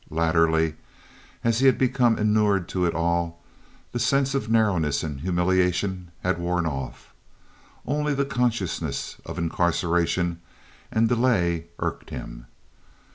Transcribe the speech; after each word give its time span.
Latterly, 0.09 0.77
as 1.43 1.59
he 1.59 1.67
had 1.67 1.77
become 1.77 2.17
inured 2.17 2.67
to 2.69 2.87
it 2.87 2.95
all, 2.95 3.39
the 3.91 3.99
sense 3.99 4.33
of 4.33 4.49
narrowness 4.49 5.03
and 5.03 5.19
humiliation 5.19 6.09
had 6.23 6.39
worn 6.39 6.65
off. 6.65 7.13
Only 7.85 8.15
the 8.15 8.25
consciousness 8.25 9.17
of 9.27 9.37
incarceration 9.37 10.41
and 10.91 11.07
delay 11.07 11.67
irked 11.77 12.09
him. 12.09 12.47